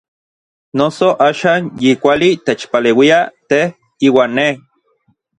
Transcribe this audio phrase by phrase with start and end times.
[0.77, 3.19] Noso axan yi kuali techpaleuia
[3.49, 3.65] tej
[4.07, 4.55] iuan nej.